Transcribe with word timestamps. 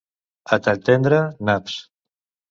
A 0.55 0.57
Talltendre, 0.67 1.19
naps. 1.49 1.75